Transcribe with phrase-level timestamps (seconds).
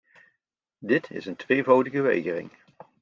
[0.79, 2.51] Dit is een tweevoudige weigering.